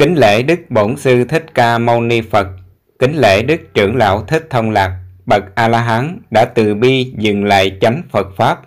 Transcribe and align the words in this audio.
Kính 0.00 0.14
lễ 0.18 0.42
Đức 0.42 0.60
Bổn 0.70 0.96
Sư 0.96 1.24
Thích 1.24 1.44
Ca 1.54 1.78
Mâu 1.78 2.00
Ni 2.00 2.20
Phật, 2.20 2.46
kính 2.98 3.12
lễ 3.16 3.42
Đức 3.42 3.60
Trưởng 3.74 3.96
Lão 3.96 4.24
Thích 4.28 4.46
Thông 4.50 4.70
Lạc, 4.70 5.04
bậc 5.26 5.42
A-la-hán 5.54 6.18
đã 6.30 6.44
từ 6.54 6.74
bi 6.74 7.12
dừng 7.18 7.44
lại 7.44 7.78
chánh 7.80 8.02
Phật 8.10 8.26
Pháp. 8.36 8.60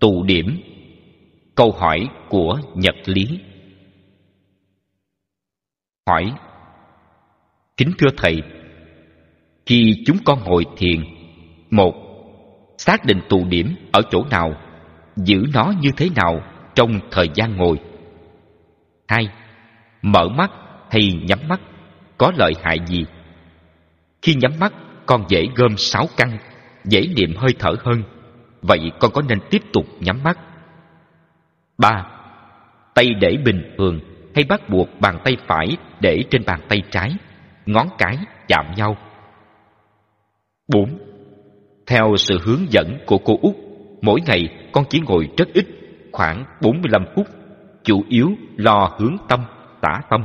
Tụ 0.00 0.22
điểm. 0.22 0.60
Câu 1.54 1.72
hỏi 1.72 2.08
của 2.28 2.58
Nhật 2.74 2.94
Lý. 3.04 3.24
Hỏi. 6.06 6.32
Kính 7.76 7.92
thưa 7.98 8.10
Thầy, 8.16 8.42
khi 9.66 10.02
chúng 10.06 10.16
con 10.24 10.44
ngồi 10.44 10.64
thiền, 10.76 11.04
một, 11.70 11.94
xác 12.78 13.04
định 13.04 13.20
tụ 13.28 13.44
điểm 13.44 13.74
ở 13.92 14.02
chỗ 14.10 14.24
nào, 14.30 14.54
giữ 15.16 15.44
nó 15.54 15.72
như 15.80 15.90
thế 15.96 16.08
nào 16.16 16.42
trong 16.74 17.00
thời 17.10 17.28
gian 17.34 17.56
ngồi. 17.56 17.76
Hai, 19.08 19.28
mở 20.02 20.28
mắt 20.28 20.50
hay 20.90 21.02
nhắm 21.28 21.38
mắt 21.48 21.60
có 22.18 22.32
lợi 22.36 22.52
hại 22.62 22.78
gì? 22.86 23.04
Khi 24.22 24.34
nhắm 24.34 24.52
mắt, 24.60 24.72
con 25.06 25.24
dễ 25.28 25.46
gom 25.56 25.76
sáu 25.76 26.06
căn, 26.16 26.38
dễ 26.84 27.06
niệm 27.16 27.34
hơi 27.36 27.54
thở 27.58 27.70
hơn. 27.84 28.02
Vậy 28.62 28.92
con 29.00 29.10
có 29.14 29.22
nên 29.28 29.38
tiếp 29.50 29.62
tục 29.72 29.86
nhắm 30.00 30.22
mắt? 30.22 30.38
ba 31.78 32.06
Tay 32.94 33.06
để 33.20 33.36
bình 33.44 33.74
thường 33.78 34.00
hay 34.34 34.44
bắt 34.44 34.68
buộc 34.68 34.88
bàn 35.00 35.18
tay 35.24 35.36
phải 35.46 35.76
để 36.00 36.24
trên 36.30 36.42
bàn 36.46 36.60
tay 36.68 36.82
trái, 36.90 37.16
ngón 37.66 37.88
cái 37.98 38.18
chạm 38.48 38.66
nhau. 38.76 38.96
bốn 40.68 40.98
Theo 41.86 42.16
sự 42.16 42.38
hướng 42.44 42.72
dẫn 42.72 42.98
của 43.06 43.18
cô 43.18 43.38
Út, 43.42 43.54
mỗi 44.02 44.20
ngày 44.26 44.68
con 44.72 44.84
chỉ 44.90 45.00
ngồi 45.00 45.28
rất 45.36 45.48
ít, 45.54 45.66
khoảng 46.12 46.44
45 46.62 47.04
phút, 47.16 47.26
chủ 47.84 48.04
yếu 48.08 48.30
lo 48.56 48.90
hướng 48.98 49.16
tâm, 49.28 49.44
tả 49.82 50.00
tâm. 50.10 50.24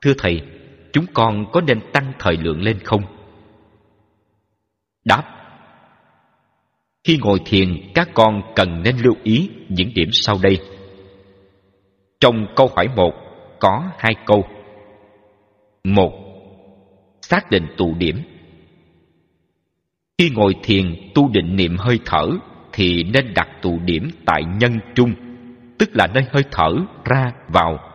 Thưa 0.00 0.12
Thầy, 0.18 0.42
chúng 0.92 1.04
con 1.14 1.52
có 1.52 1.60
nên 1.60 1.80
tăng 1.92 2.12
thời 2.18 2.36
lượng 2.36 2.62
lên 2.62 2.78
không? 2.84 3.02
Đáp 5.04 5.22
Khi 7.04 7.18
ngồi 7.22 7.38
thiền, 7.46 7.92
các 7.94 8.08
con 8.14 8.42
cần 8.56 8.82
nên 8.82 8.96
lưu 8.96 9.14
ý 9.22 9.50
những 9.68 9.94
điểm 9.94 10.08
sau 10.12 10.36
đây. 10.42 10.58
Trong 12.20 12.46
câu 12.56 12.70
hỏi 12.76 12.88
một 12.96 13.12
có 13.60 13.90
hai 13.98 14.14
câu. 14.26 14.44
Một, 15.84 16.12
xác 17.22 17.50
định 17.50 17.66
tụ 17.76 17.94
điểm. 17.98 18.22
Khi 20.18 20.30
ngồi 20.30 20.54
thiền 20.62 20.94
tu 21.14 21.28
định 21.28 21.56
niệm 21.56 21.76
hơi 21.78 21.98
thở 22.04 22.26
thì 22.72 23.02
nên 23.02 23.34
đặt 23.34 23.48
tụ 23.62 23.78
điểm 23.84 24.08
tại 24.26 24.42
nhân 24.60 24.78
trung, 24.94 25.14
tức 25.78 25.90
là 25.92 26.06
nơi 26.06 26.24
hơi 26.30 26.44
thở 26.50 26.74
ra 27.04 27.32
vào, 27.48 27.93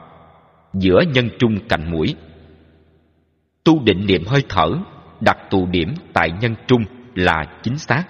giữa 0.73 1.01
nhân 1.13 1.29
trung 1.39 1.59
cạnh 1.69 1.91
mũi. 1.91 2.15
Tu 3.63 3.83
định 3.83 4.05
niệm 4.05 4.23
hơi 4.27 4.43
thở, 4.49 4.71
đặt 5.21 5.37
tụ 5.49 5.67
điểm 5.71 5.93
tại 6.13 6.31
nhân 6.41 6.55
trung 6.67 6.83
là 7.15 7.45
chính 7.63 7.77
xác 7.77 8.03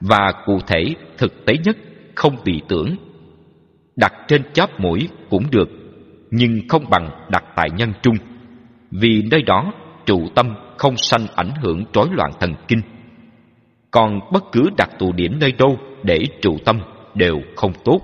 và 0.00 0.32
cụ 0.46 0.58
thể 0.66 0.94
thực 1.18 1.46
tế 1.46 1.54
nhất 1.64 1.76
không 2.14 2.36
bị 2.44 2.62
tưởng. 2.68 2.96
Đặt 3.96 4.12
trên 4.28 4.42
chóp 4.52 4.80
mũi 4.80 5.08
cũng 5.30 5.50
được, 5.50 5.68
nhưng 6.30 6.68
không 6.68 6.90
bằng 6.90 7.26
đặt 7.30 7.44
tại 7.56 7.70
nhân 7.70 7.92
trung, 8.02 8.16
vì 8.90 9.22
nơi 9.30 9.42
đó 9.42 9.72
trụ 10.06 10.28
tâm 10.34 10.54
không 10.78 10.96
sanh 10.96 11.26
ảnh 11.34 11.50
hưởng 11.62 11.84
rối 11.92 12.08
loạn 12.12 12.30
thần 12.40 12.54
kinh 12.68 12.80
còn 13.90 14.20
bất 14.32 14.44
cứ 14.52 14.70
đặt 14.76 14.90
tụ 14.98 15.12
điểm 15.12 15.38
nơi 15.40 15.52
đâu 15.52 15.78
để 16.02 16.24
trụ 16.42 16.56
tâm 16.64 16.80
đều 17.14 17.40
không 17.56 17.72
tốt. 17.84 18.00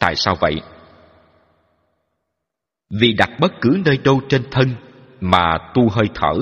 Tại 0.00 0.14
sao 0.14 0.34
vậy? 0.40 0.60
Vì 2.90 3.12
đặt 3.12 3.30
bất 3.40 3.52
cứ 3.60 3.82
nơi 3.84 3.98
đâu 4.04 4.20
trên 4.28 4.42
thân 4.50 4.68
mà 5.20 5.58
tu 5.74 5.88
hơi 5.88 6.06
thở 6.14 6.34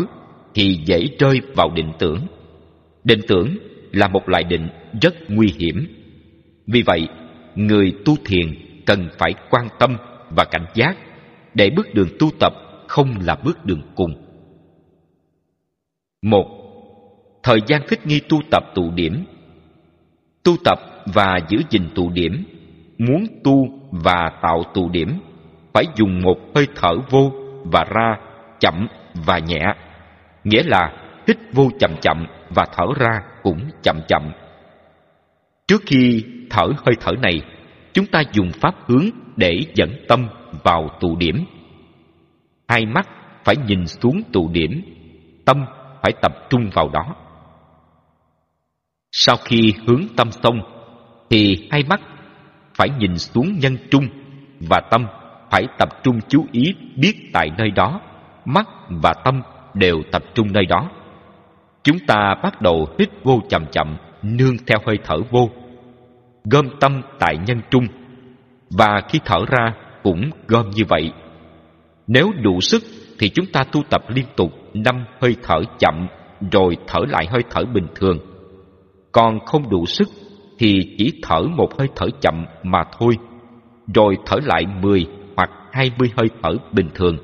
thì 0.55 0.81
dễ 0.85 1.07
rơi 1.19 1.41
vào 1.55 1.71
định 1.75 1.93
tưởng. 1.99 2.27
Định 3.05 3.21
tưởng 3.29 3.57
là 3.93 4.09
một 4.09 4.29
loại 4.29 4.45
định 4.45 4.69
rất 5.03 5.15
nguy 5.29 5.55
hiểm. 5.59 5.87
Vì 6.67 6.83
vậy, 6.83 7.09
người 7.55 7.93
tu 8.05 8.17
thiền 8.25 8.47
cần 8.87 9.09
phải 9.19 9.35
quan 9.51 9.69
tâm 9.79 9.97
và 10.31 10.45
cảnh 10.45 10.67
giác 10.75 10.97
để 11.55 11.71
bước 11.71 11.95
đường 11.95 12.09
tu 12.19 12.31
tập 12.41 12.53
không 12.89 13.15
là 13.21 13.37
bước 13.45 13.65
đường 13.65 13.83
cùng. 13.95 14.11
Một 16.23 16.47
thời 17.43 17.59
gian 17.67 17.83
thích 17.89 18.07
nghi 18.07 18.21
tu 18.29 18.41
tập 18.51 18.63
tụ 18.75 18.91
điểm 18.91 19.25
tu 20.43 20.57
tập 20.65 20.79
và 21.15 21.39
giữ 21.49 21.59
gìn 21.71 21.83
tụ 21.95 22.11
điểm 22.11 22.45
muốn 22.99 23.27
tu 23.45 23.69
và 23.91 24.31
tạo 24.43 24.63
tụ 24.75 24.89
điểm 24.89 25.09
phải 25.77 25.87
dùng 25.97 26.23
một 26.23 26.37
hơi 26.55 26.67
thở 26.75 26.97
vô 27.11 27.33
và 27.65 27.85
ra 27.85 28.17
chậm 28.61 28.87
và 29.15 29.39
nhẹ. 29.39 29.75
Nghĩa 30.45 30.63
là 30.63 30.93
hít 31.29 31.37
vô 31.53 31.69
chậm 31.81 31.91
chậm 32.01 32.27
và 32.51 32.67
thở 32.73 32.85
ra 32.97 33.21
cũng 33.43 33.61
chậm 33.83 34.01
chậm. 34.09 34.33
Trước 35.67 35.83
khi 35.87 36.25
thở 36.51 36.63
hơi 36.63 36.95
thở 37.01 37.13
này 37.23 37.43
chúng 37.93 38.07
ta 38.07 38.23
dùng 38.33 38.51
pháp 38.61 38.75
hướng 38.87 39.05
để 39.37 39.61
dẫn 39.75 39.91
tâm 40.09 40.29
vào 40.65 40.89
tụ 41.01 41.17
điểm. 41.17 41.45
Hai 42.69 42.87
mắt 42.87 43.09
phải 43.45 43.57
nhìn 43.67 43.87
xuống 43.87 44.23
tụ 44.33 44.49
điểm 44.53 44.83
tâm 45.45 45.65
phải 46.03 46.13
tập 46.23 46.33
trung 46.51 46.71
vào 46.75 46.89
đó. 46.89 47.17
Sau 49.13 49.37
khi 49.45 49.75
hướng 49.87 50.03
tâm 50.17 50.31
xong, 50.33 50.61
thì 51.31 51.69
hai 51.71 51.85
mắt 51.89 52.01
phải 52.75 52.89
nhìn 52.99 53.19
xuống 53.19 53.59
nhân 53.59 53.77
trung 53.91 54.09
và 54.61 54.81
tâm 54.91 55.07
phải 55.57 55.67
tập 55.79 55.89
trung 56.03 56.21
chú 56.29 56.45
ý 56.53 56.75
biết 56.97 57.31
tại 57.33 57.51
nơi 57.59 57.71
đó, 57.71 58.01
mắt 58.45 58.69
và 58.89 59.13
tâm 59.25 59.43
đều 59.75 60.03
tập 60.13 60.23
trung 60.35 60.53
nơi 60.53 60.67
đó. 60.67 60.91
Chúng 61.83 61.99
ta 62.07 62.35
bắt 62.43 62.63
đầu 62.63 62.87
hít 62.99 63.09
vô 63.25 63.41
chậm 63.49 63.67
chậm, 63.73 63.97
nương 64.23 64.57
theo 64.67 64.79
hơi 64.87 64.99
thở 65.05 65.17
vô. 65.31 65.51
Gom 66.45 66.67
tâm 66.81 67.03
tại 67.19 67.39
nhân 67.47 67.61
trung, 67.71 67.87
và 68.71 69.01
khi 69.09 69.21
thở 69.25 69.39
ra 69.49 69.75
cũng 70.03 70.31
gom 70.49 70.71
như 70.71 70.83
vậy. 70.89 71.13
Nếu 72.07 72.33
đủ 72.43 72.61
sức 72.61 72.83
thì 73.19 73.29
chúng 73.29 73.47
ta 73.47 73.65
tu 73.73 73.83
tập 73.91 74.03
liên 74.09 74.27
tục 74.37 74.53
năm 74.75 75.05
hơi 75.21 75.37
thở 75.43 75.61
chậm 75.79 76.07
rồi 76.53 76.77
thở 76.87 77.01
lại 77.09 77.27
hơi 77.31 77.43
thở 77.51 77.65
bình 77.65 77.87
thường 77.95 78.19
còn 79.13 79.39
không 79.47 79.71
đủ 79.71 79.87
sức 79.87 80.09
thì 80.59 80.95
chỉ 80.99 81.21
thở 81.23 81.43
một 81.57 81.79
hơi 81.79 81.89
thở 81.97 82.07
chậm 82.21 82.45
mà 82.63 82.83
thôi, 82.99 83.15
rồi 83.95 84.17
thở 84.27 84.37
lại 84.45 84.63
10 84.83 85.07
20 85.77 86.11
hơi 86.17 86.29
thở 86.43 86.51
bình 86.73 86.89
thường. 86.95 87.19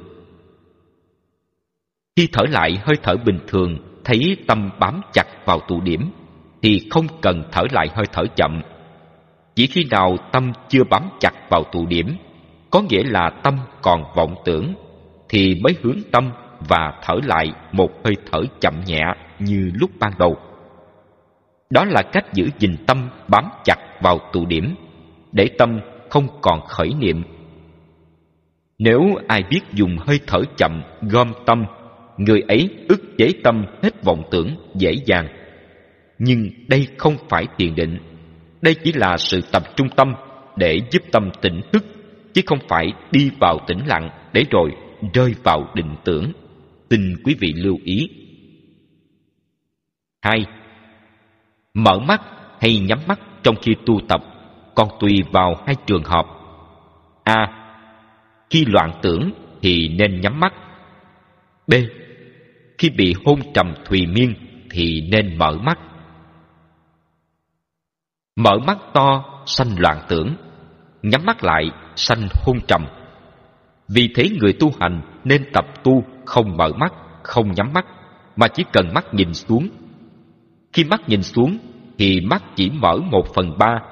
Khi 2.17 2.29
thở 2.33 2.45
lại 2.49 2.79
hơi 2.85 2.97
thở 3.03 3.17
bình 3.25 3.39
thường, 3.47 3.77
thấy 4.05 4.37
tâm 4.47 4.71
bám 4.81 5.01
chặt 5.13 5.25
vào 5.47 5.61
tụ 5.69 5.81
điểm, 5.81 6.11
thì 6.63 6.89
không 6.91 7.07
cần 7.21 7.43
thở 7.53 7.63
lại 7.71 7.89
hơi 7.95 8.05
thở 8.13 8.23
chậm. 8.37 8.63
Chỉ 9.55 9.67
khi 9.67 9.85
nào 9.91 10.17
tâm 10.33 10.53
chưa 10.69 10.85
bám 10.91 11.03
chặt 11.21 11.33
vào 11.51 11.65
tụ 11.73 11.87
điểm, 11.87 12.17
có 12.71 12.81
nghĩa 12.81 13.03
là 13.05 13.31
tâm 13.43 13.59
còn 13.83 14.05
vọng 14.17 14.35
tưởng, 14.45 14.75
thì 15.29 15.61
mới 15.63 15.77
hướng 15.83 15.99
tâm 16.13 16.31
và 16.69 17.01
thở 17.03 17.15
lại 17.25 17.53
một 17.73 17.91
hơi 18.05 18.15
thở 18.33 18.41
chậm 18.61 18.75
nhẹ 18.87 19.03
như 19.39 19.71
lúc 19.75 19.91
ban 19.99 20.13
đầu. 20.19 20.37
Đó 21.71 21.85
là 21.85 22.03
cách 22.13 22.35
giữ 22.35 22.49
gìn 22.59 22.77
tâm 22.87 23.09
bám 23.29 23.45
chặt 23.65 23.79
vào 24.03 24.19
tụ 24.33 24.47
điểm, 24.47 24.75
để 25.33 25.49
tâm 25.59 25.81
không 26.11 26.27
còn 26.41 26.67
khởi 26.67 26.95
niệm. 26.99 27.23
Nếu 28.85 29.01
ai 29.29 29.43
biết 29.51 29.61
dùng 29.73 29.97
hơi 30.07 30.21
thở 30.27 30.39
chậm 30.57 30.83
gom 31.01 31.33
tâm, 31.47 31.65
người 32.17 32.41
ấy 32.49 32.69
ức 32.89 33.01
chế 33.19 33.29
tâm 33.45 33.65
hết 33.83 34.05
vọng 34.05 34.23
tưởng 34.31 34.57
dễ 34.75 34.93
dàng. 35.07 35.29
Nhưng 36.19 36.49
đây 36.69 36.87
không 36.99 37.17
phải 37.29 37.47
thiền 37.59 37.75
định, 37.75 37.99
đây 38.63 38.75
chỉ 38.85 38.93
là 38.93 39.17
sự 39.17 39.41
tập 39.53 39.63
trung 39.77 39.89
tâm 39.97 40.15
để 40.57 40.79
giúp 40.91 41.03
tâm 41.13 41.31
tỉnh 41.43 41.61
thức, 41.73 41.85
chứ 42.35 42.43
không 42.47 42.59
phải 42.69 42.93
đi 43.11 43.31
vào 43.41 43.59
tĩnh 43.67 43.87
lặng 43.87 44.11
để 44.33 44.45
rồi 44.51 44.71
rơi 45.15 45.35
vào 45.43 45.69
định 45.75 45.95
tưởng. 46.05 46.33
Xin 46.91 47.15
quý 47.25 47.37
vị 47.41 47.53
lưu 47.57 47.79
ý. 47.85 48.09
hai 50.23 50.47
Mở 51.75 51.99
mắt 51.99 52.23
hay 52.61 52.79
nhắm 52.79 52.99
mắt 53.09 53.21
trong 53.43 53.55
khi 53.63 53.73
tu 53.87 54.01
tập 54.09 54.21
còn 54.75 54.89
tùy 55.01 55.23
vào 55.33 55.55
hai 55.67 55.77
trường 55.87 56.05
hợp. 56.05 56.27
A. 57.25 57.62
Khi 58.53 58.65
loạn 58.65 58.93
tưởng 59.03 59.31
thì 59.63 59.89
nên 59.89 60.21
nhắm 60.21 60.41
mắt. 60.41 60.53
B. 61.67 61.75
Khi 62.79 62.91
bị 62.91 63.15
hôn 63.25 63.41
trầm 63.55 63.75
thùy 63.85 64.07
miên 64.07 64.35
thì 64.71 65.09
nên 65.13 65.39
mở 65.39 65.59
mắt. 65.63 65.79
Mở 68.37 68.59
mắt 68.67 68.79
to 68.95 69.25
sanh 69.47 69.69
loạn 69.79 69.99
tưởng, 70.09 70.37
nhắm 71.03 71.27
mắt 71.27 71.45
lại 71.45 71.71
sanh 71.97 72.29
hôn 72.47 72.59
trầm. 72.69 72.87
Vì 73.89 74.09
thế 74.15 74.25
người 74.41 74.53
tu 74.53 74.71
hành 74.81 75.03
nên 75.25 75.45
tập 75.53 75.65
tu 75.85 76.05
không 76.27 76.57
mở 76.57 76.69
mắt, 76.73 76.93
không 77.23 77.53
nhắm 77.53 77.73
mắt, 77.73 77.87
mà 78.37 78.49
chỉ 78.49 78.65
cần 78.73 78.95
mắt 78.95 79.15
nhìn 79.15 79.35
xuống 79.35 79.69
khi 80.73 80.85
mắt 80.85 81.09
nhìn 81.09 81.23
xuống 81.23 81.59
thì 81.99 82.21
mắt 82.21 82.43
chỉ 82.57 82.71
mở 82.71 82.97
một 82.97 83.25
phần 83.35 83.59
ba. 83.59 83.83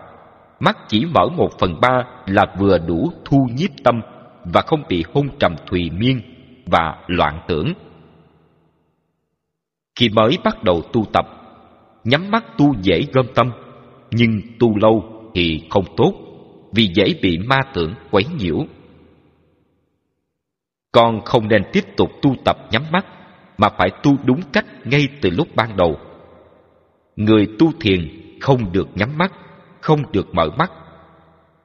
Mắt 0.60 0.76
chỉ 0.88 1.04
mở 1.14 1.28
một 1.36 1.48
phần 1.58 1.80
ba 1.80 2.04
là 2.26 2.46
vừa 2.58 2.78
đủ 2.78 3.12
thu 3.24 3.46
nhiếp 3.54 3.70
tâm, 3.84 4.00
và 4.44 4.60
không 4.66 4.82
bị 4.88 5.04
hôn 5.14 5.28
trầm 5.38 5.54
thùy 5.66 5.90
miên 5.90 6.20
và 6.66 7.04
loạn 7.06 7.40
tưởng. 7.48 7.72
Khi 9.98 10.08
mới 10.08 10.38
bắt 10.44 10.64
đầu 10.64 10.82
tu 10.92 11.04
tập, 11.12 11.26
nhắm 12.04 12.30
mắt 12.30 12.44
tu 12.58 12.74
dễ 12.82 13.00
gom 13.12 13.26
tâm, 13.34 13.50
nhưng 14.10 14.40
tu 14.58 14.78
lâu 14.78 15.22
thì 15.34 15.66
không 15.70 15.84
tốt 15.96 16.12
vì 16.72 16.90
dễ 16.94 17.14
bị 17.22 17.38
ma 17.38 17.60
tưởng 17.74 17.94
quấy 18.10 18.24
nhiễu. 18.38 18.58
Con 20.92 21.20
không 21.24 21.48
nên 21.48 21.62
tiếp 21.72 21.84
tục 21.96 22.10
tu 22.22 22.34
tập 22.44 22.56
nhắm 22.70 22.82
mắt 22.92 23.06
mà 23.58 23.68
phải 23.78 23.90
tu 24.02 24.16
đúng 24.24 24.40
cách 24.52 24.66
ngay 24.84 25.08
từ 25.20 25.30
lúc 25.30 25.48
ban 25.56 25.76
đầu. 25.76 25.98
Người 27.16 27.48
tu 27.58 27.72
thiền 27.80 28.08
không 28.40 28.72
được 28.72 28.88
nhắm 28.94 29.18
mắt, 29.18 29.32
không 29.80 30.12
được 30.12 30.34
mở 30.34 30.50
mắt. 30.58 30.72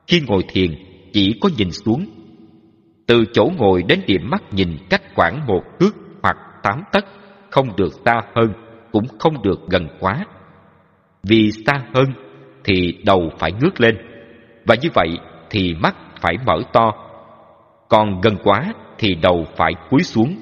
Khi 0.08 0.22
ngồi 0.28 0.44
thiền 0.48 0.72
chỉ 1.14 1.40
có 1.42 1.50
nhìn 1.58 1.72
xuống. 1.72 2.06
Từ 3.08 3.26
chỗ 3.34 3.50
ngồi 3.58 3.84
đến 3.84 4.02
điểm 4.08 4.30
mắt 4.30 4.44
nhìn 4.52 4.78
cách 4.90 5.02
khoảng 5.16 5.46
một 5.48 5.62
thước 5.80 5.92
hoặc 6.24 6.38
tám 6.64 6.84
tấc, 6.92 7.06
không 7.50 7.76
được 7.78 7.94
xa 8.06 8.22
hơn, 8.36 8.54
cũng 8.92 9.06
không 9.20 9.44
được 9.44 9.60
gần 9.70 9.88
quá. 10.00 10.26
Vì 11.24 11.52
xa 11.66 11.74
hơn 11.94 12.06
thì 12.64 12.98
đầu 13.06 13.30
phải 13.40 13.52
ngước 13.52 13.82
lên, 13.82 13.98
và 14.66 14.76
như 14.82 14.90
vậy 14.94 15.10
thì 15.50 15.74
mắt 15.74 15.96
phải 16.22 16.36
mở 16.46 16.62
to. 16.74 16.92
Còn 17.90 18.22
gần 18.22 18.38
quá 18.44 18.74
thì 18.98 19.16
đầu 19.16 19.46
phải 19.58 19.74
cúi 19.90 20.04
xuống. 20.04 20.36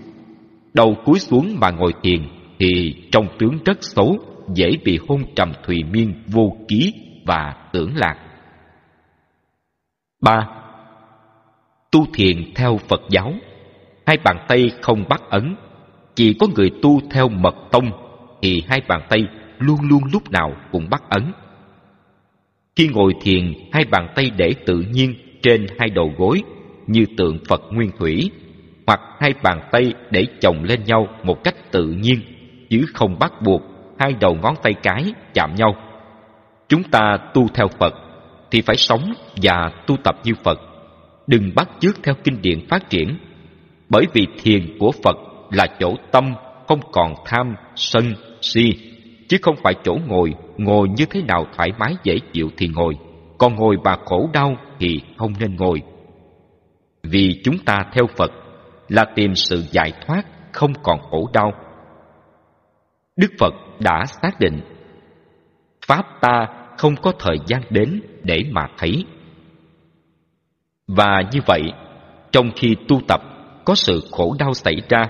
Đầu 0.74 0.96
cúi 1.06 1.20
xuống 1.20 1.56
mà 1.60 1.72
ngồi 1.72 1.94
thiền 2.04 2.28
thì 2.60 2.96
trong 3.12 3.28
tướng 3.40 3.58
rất 3.66 3.78
xấu, 3.82 4.18
dễ 4.54 4.72
bị 4.86 5.00
hôn 5.08 5.24
trầm 5.36 5.52
thùy 5.66 5.84
miên 5.92 6.24
vô 6.28 6.58
ký 6.68 6.94
và 7.26 7.54
tưởng 7.72 7.96
lạc. 7.96 8.16
ba 10.22 10.63
Tu 11.94 12.06
thiền 12.14 12.54
theo 12.56 12.80
Phật 12.88 13.02
giáo. 13.10 13.34
Hai 14.06 14.18
bàn 14.24 14.46
tay 14.48 14.72
không 14.82 15.04
bắt 15.10 15.22
ấn, 15.30 15.56
Chỉ 16.16 16.34
có 16.34 16.48
người 16.56 16.72
tu 16.82 17.00
theo 17.12 17.30
mật 17.30 17.56
tông 17.72 17.92
Thì 18.42 18.64
hai 18.68 18.82
bàn 18.88 19.02
tay 19.10 19.28
luôn 19.60 19.78
luôn 19.90 20.02
lúc 20.14 20.32
nào 20.32 20.56
cũng 20.72 20.90
bắt 20.90 21.04
ấn. 21.10 21.24
Khi 22.76 22.88
ngồi 22.88 23.14
thiền, 23.22 23.54
Hai 23.72 23.86
bàn 23.86 24.08
tay 24.16 24.32
để 24.38 24.54
tự 24.66 24.86
nhiên 24.92 25.16
trên 25.42 25.68
hai 25.80 25.90
đầu 25.90 26.14
gối 26.18 26.42
Như 26.88 27.06
tượng 27.18 27.38
Phật 27.48 27.62
Nguyên 27.72 27.92
Thủy, 28.00 28.32
Hoặc 28.88 29.02
hai 29.20 29.34
bàn 29.44 29.60
tay 29.72 29.94
để 30.12 30.26
chồng 30.42 30.64
lên 30.64 30.84
nhau 30.84 31.08
một 31.24 31.44
cách 31.44 31.72
tự 31.72 31.86
nhiên, 31.86 32.20
Chứ 32.70 32.86
không 32.94 33.20
bắt 33.20 33.42
buộc 33.42 33.62
hai 34.00 34.14
đầu 34.20 34.38
ngón 34.42 34.56
tay 34.64 34.74
cái 34.84 35.14
chạm 35.34 35.56
nhau. 35.56 35.76
Chúng 36.68 36.84
ta 36.84 37.18
tu 37.34 37.48
theo 37.54 37.68
Phật 37.68 37.94
Thì 38.52 38.62
phải 38.62 38.76
sống 38.78 39.14
và 39.42 39.72
tu 39.88 39.98
tập 40.04 40.16
như 40.24 40.34
Phật. 40.44 40.73
Đừng 41.28 41.52
bắt 41.56 41.70
chước 41.80 42.04
theo 42.04 42.16
kinh 42.24 42.42
điển 42.42 42.68
phát 42.70 42.90
triển. 42.90 43.18
Bởi 43.90 44.06
vì 44.14 44.28
thiền 44.44 44.78
của 44.80 44.92
Phật 45.04 45.16
là 45.52 45.68
chỗ 45.80 45.96
tâm 46.12 46.34
không 46.68 46.80
còn 46.92 47.14
tham, 47.26 47.56
sân, 47.76 48.14
si. 48.42 48.72
Chứ 49.28 49.38
không 49.42 49.56
phải 49.64 49.74
chỗ 49.84 49.98
ngồi, 50.08 50.34
ngồi 50.58 50.88
như 50.98 51.06
thế 51.06 51.22
nào 51.22 51.46
thoải 51.58 51.72
mái 51.80 51.96
dễ 52.04 52.16
chịu 52.34 52.50
thì 52.58 52.68
ngồi. 52.68 52.96
Còn 53.38 53.56
ngồi 53.56 53.78
mà 53.84 53.98
khổ 54.06 54.30
đau 54.34 54.56
thì 54.80 55.02
không 55.18 55.34
nên 55.40 55.56
ngồi. 55.56 55.82
Vì 57.04 57.42
chúng 57.44 57.58
ta 57.58 57.86
theo 57.94 58.08
Phật 58.18 58.32
là 58.90 59.06
tìm 59.16 59.36
sự 59.36 59.64
giải 59.72 59.92
thoát 60.06 60.24
không 60.52 60.74
còn 60.84 61.00
khổ 61.02 61.30
đau. 61.34 61.52
Đức 63.16 63.32
Phật 63.40 63.54
đã 63.80 64.06
xác 64.22 64.40
định 64.40 64.62
Pháp 65.88 66.06
ta 66.22 66.48
không 66.78 66.96
có 66.96 67.12
thời 67.20 67.38
gian 67.48 67.62
đến 67.70 68.02
để 68.24 68.44
mà 68.52 68.68
thấy 68.78 69.06
và 70.88 71.22
như 71.32 71.40
vậy, 71.46 71.62
trong 72.32 72.52
khi 72.56 72.76
tu 72.88 73.02
tập 73.08 73.22
có 73.66 73.76
sự 73.76 74.00
khổ 74.12 74.36
đau 74.40 74.54
xảy 74.54 74.76
ra, 74.90 75.04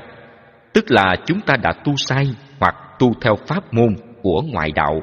tức 0.74 0.86
là 0.88 1.16
chúng 1.26 1.42
ta 1.42 1.56
đã 1.64 1.74
tu 1.86 1.94
sai 1.98 2.26
hoặc 2.60 2.76
tu 3.00 3.14
theo 3.22 3.36
pháp 3.48 3.74
môn 3.74 3.96
của 4.22 4.42
ngoại 4.52 4.72
đạo. 4.76 5.02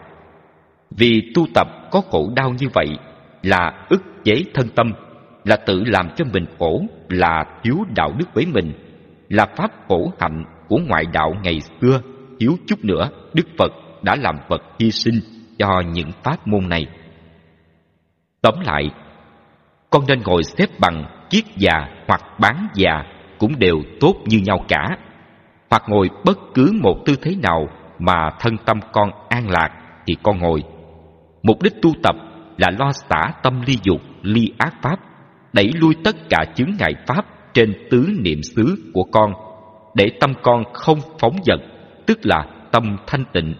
Vì 0.90 1.32
tu 1.34 1.46
tập 1.54 1.68
có 1.90 2.00
khổ 2.10 2.30
đau 2.36 2.50
như 2.58 2.68
vậy 2.72 2.86
là 3.42 3.86
ức 3.88 4.02
chế 4.24 4.44
thân 4.54 4.68
tâm, 4.68 4.92
là 5.44 5.56
tự 5.56 5.84
làm 5.86 6.08
cho 6.16 6.24
mình 6.32 6.44
khổ, 6.58 6.82
là 7.08 7.44
thiếu 7.62 7.76
đạo 7.96 8.12
đức 8.18 8.26
với 8.34 8.46
mình, 8.46 8.72
là 9.28 9.46
pháp 9.56 9.70
khổ 9.88 10.12
hạnh 10.20 10.44
của 10.68 10.78
ngoại 10.88 11.04
đạo 11.12 11.34
ngày 11.42 11.60
xưa, 11.60 12.00
thiếu 12.40 12.56
chút 12.66 12.84
nữa 12.84 13.10
Đức 13.34 13.46
Phật 13.58 13.72
đã 14.02 14.16
làm 14.16 14.36
vật 14.48 14.62
hy 14.78 14.90
sinh 14.90 15.20
cho 15.58 15.82
những 15.92 16.10
pháp 16.22 16.46
môn 16.46 16.68
này. 16.68 16.86
Tóm 18.42 18.54
lại, 18.64 18.90
con 19.90 20.06
nên 20.08 20.22
ngồi 20.24 20.42
xếp 20.44 20.66
bằng, 20.78 21.04
chiếc 21.30 21.44
già 21.56 21.88
hoặc 22.08 22.20
bán 22.40 22.68
già 22.74 23.04
cũng 23.38 23.58
đều 23.58 23.82
tốt 24.00 24.14
như 24.24 24.38
nhau 24.38 24.64
cả. 24.68 24.96
Hoặc 25.70 25.82
ngồi 25.86 26.10
bất 26.24 26.38
cứ 26.54 26.72
một 26.82 26.96
tư 27.06 27.16
thế 27.22 27.34
nào 27.42 27.68
mà 27.98 28.30
thân 28.40 28.56
tâm 28.64 28.80
con 28.92 29.10
an 29.28 29.50
lạc 29.50 29.70
thì 30.06 30.14
con 30.22 30.38
ngồi. 30.38 30.62
Mục 31.42 31.62
đích 31.62 31.82
tu 31.82 31.90
tập 32.02 32.16
là 32.56 32.70
lo 32.78 32.92
xả 32.92 33.32
tâm 33.42 33.62
ly 33.66 33.78
dục, 33.82 34.00
ly 34.22 34.52
ác 34.58 34.74
pháp, 34.82 34.96
đẩy 35.52 35.70
lui 35.74 35.94
tất 36.04 36.16
cả 36.30 36.44
chướng 36.54 36.70
ngại 36.78 36.94
pháp 37.06 37.24
trên 37.54 37.74
tứ 37.90 38.08
niệm 38.20 38.42
xứ 38.42 38.90
của 38.94 39.04
con, 39.12 39.32
để 39.94 40.10
tâm 40.20 40.34
con 40.42 40.64
không 40.72 40.98
phóng 41.18 41.36
dật, 41.44 41.60
tức 42.06 42.18
là 42.22 42.44
tâm 42.72 42.96
thanh 43.06 43.24
tịnh. 43.32 43.54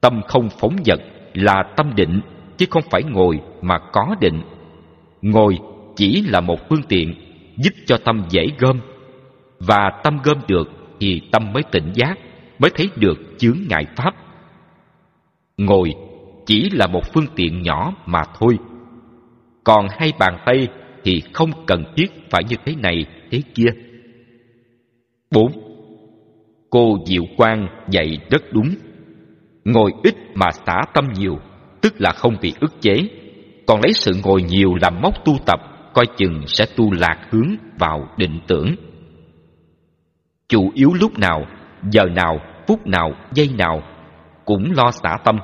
Tâm 0.00 0.20
không 0.28 0.48
phóng 0.60 0.76
dật 0.84 1.00
là 1.34 1.62
tâm 1.76 1.94
định, 1.94 2.20
chứ 2.56 2.66
không 2.70 2.82
phải 2.90 3.02
ngồi 3.02 3.40
mà 3.62 3.78
có 3.92 4.14
định. 4.20 4.42
Ngồi 5.22 5.58
chỉ 5.96 6.22
là 6.22 6.40
một 6.40 6.68
phương 6.68 6.82
tiện 6.88 7.14
giúp 7.56 7.74
cho 7.86 7.96
tâm 8.04 8.24
dễ 8.30 8.46
gom. 8.58 8.80
Và 9.58 9.90
tâm 10.04 10.18
gom 10.24 10.38
được 10.48 10.70
thì 11.00 11.20
tâm 11.32 11.52
mới 11.52 11.62
tỉnh 11.72 11.92
giác, 11.94 12.18
mới 12.58 12.70
thấy 12.74 12.88
được 12.96 13.18
chướng 13.38 13.58
ngại 13.68 13.86
pháp. 13.96 14.14
Ngồi 15.56 15.94
chỉ 16.46 16.70
là 16.72 16.86
một 16.86 17.12
phương 17.14 17.26
tiện 17.36 17.62
nhỏ 17.62 17.94
mà 18.06 18.22
thôi. 18.38 18.58
Còn 19.64 19.86
hai 19.90 20.12
bàn 20.18 20.38
tay 20.46 20.68
thì 21.04 21.22
không 21.32 21.50
cần 21.66 21.84
thiết 21.96 22.06
phải 22.30 22.44
như 22.48 22.56
thế 22.64 22.74
này, 22.82 23.06
thế 23.30 23.42
kia. 23.54 23.70
Bốn, 25.30 25.52
cô 26.70 26.98
diệu 27.06 27.24
quang 27.36 27.68
dạy 27.90 28.18
rất 28.30 28.42
đúng. 28.52 28.74
Ngồi 29.64 29.92
ít 30.02 30.14
mà 30.34 30.50
xả 30.50 30.82
tâm 30.94 31.08
nhiều, 31.14 31.38
tức 31.80 31.94
là 31.98 32.12
không 32.12 32.36
bị 32.42 32.54
ức 32.60 32.80
chế 32.80 33.08
còn 33.70 33.80
lấy 33.82 33.92
sự 33.92 34.12
ngồi 34.24 34.42
nhiều 34.42 34.74
làm 34.80 35.00
mốc 35.02 35.14
tu 35.24 35.36
tập, 35.46 35.60
coi 35.94 36.06
chừng 36.16 36.42
sẽ 36.46 36.66
tu 36.76 36.92
lạc 36.92 37.16
hướng 37.30 37.48
vào 37.78 38.08
định 38.16 38.40
tưởng. 38.46 38.74
Chủ 40.48 40.70
yếu 40.74 40.90
lúc 41.00 41.18
nào, 41.18 41.46
giờ 41.90 42.04
nào, 42.04 42.38
phút 42.66 42.86
nào, 42.86 43.12
giây 43.32 43.50
nào, 43.58 43.82
cũng 44.44 44.72
lo 44.72 44.90
xả 44.90 45.16
tâm. 45.24 45.38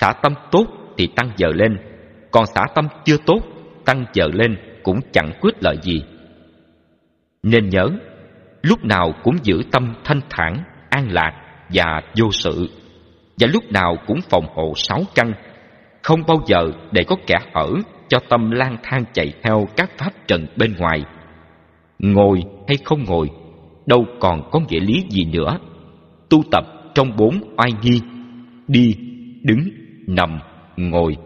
Xả 0.00 0.12
tâm 0.22 0.34
tốt 0.50 0.66
thì 0.98 1.08
tăng 1.16 1.30
giờ 1.36 1.48
lên, 1.54 1.76
còn 2.30 2.46
xả 2.46 2.62
tâm 2.74 2.88
chưa 3.04 3.16
tốt, 3.26 3.40
tăng 3.84 4.04
giờ 4.12 4.24
lên 4.32 4.56
cũng 4.82 5.00
chẳng 5.12 5.32
quyết 5.40 5.54
lợi 5.60 5.76
gì. 5.82 6.02
Nên 7.42 7.68
nhớ, 7.68 7.86
lúc 8.62 8.84
nào 8.84 9.12
cũng 9.22 9.36
giữ 9.42 9.62
tâm 9.72 9.94
thanh 10.04 10.20
thản, 10.30 10.64
an 10.90 11.08
lạc 11.10 11.32
và 11.68 12.00
vô 12.20 12.30
sự, 12.32 12.68
và 13.40 13.48
lúc 13.52 13.64
nào 13.70 13.96
cũng 14.06 14.20
phòng 14.30 14.46
hộ 14.54 14.72
sáu 14.76 15.02
căn 15.14 15.32
không 16.04 16.22
bao 16.26 16.42
giờ 16.46 16.72
để 16.92 17.04
có 17.04 17.16
kẻ 17.26 17.38
hở 17.54 17.72
cho 18.08 18.18
tâm 18.28 18.50
lang 18.50 18.76
thang 18.82 19.04
chạy 19.12 19.32
theo 19.42 19.68
các 19.76 19.90
pháp 19.98 20.10
trần 20.26 20.46
bên 20.56 20.74
ngoài. 20.78 21.04
Ngồi 21.98 22.42
hay 22.68 22.76
không 22.84 23.04
ngồi, 23.04 23.30
đâu 23.86 24.06
còn 24.20 24.50
có 24.50 24.60
nghĩa 24.60 24.80
lý 24.80 25.04
gì 25.10 25.24
nữa. 25.24 25.58
Tu 26.28 26.42
tập 26.50 26.64
trong 26.94 27.16
bốn 27.16 27.54
oai 27.56 27.70
nghi, 27.82 28.00
đi, 28.68 28.96
đứng, 29.42 29.68
nằm, 30.06 30.38
ngồi 30.76 31.16